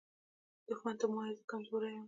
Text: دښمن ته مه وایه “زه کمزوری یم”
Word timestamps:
دښمن 0.67 0.95
ته 0.99 1.05
مه 1.09 1.15
وایه 1.17 1.33
“زه 1.37 1.43
کمزوری 1.49 1.89
یم” 1.93 1.99